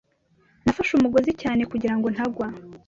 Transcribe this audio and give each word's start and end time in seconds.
Nafashe 0.63 0.91
umugozi 0.95 1.31
cyane 1.41 1.61
kugirango 1.71 2.07
ntagwa. 2.15 2.47